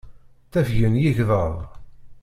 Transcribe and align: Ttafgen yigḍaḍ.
Ttafgen 0.45 0.95
yigḍaḍ. 1.01 1.55